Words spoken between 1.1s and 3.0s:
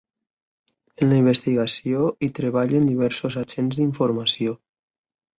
la investigació hi treballen